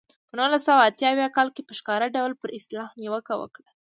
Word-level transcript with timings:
په 0.29 0.33
نولس 0.39 0.61
سوه 0.67 0.81
اته 0.87 1.03
اویا 1.11 1.27
کال 1.35 1.47
کې 1.55 1.61
په 1.67 1.73
ښکاره 1.79 2.07
ډول 2.15 2.31
پر 2.41 2.49
اصطلاح 2.57 2.89
نیوکه 3.01 3.33
وکړه. 3.39 3.69